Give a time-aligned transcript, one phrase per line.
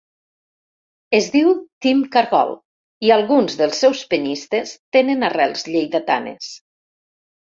[1.17, 1.49] Es diu
[1.85, 2.53] ‘Team Cargol’
[3.07, 6.49] i alguns dels seus penyistes tenen arrels lleidatanes.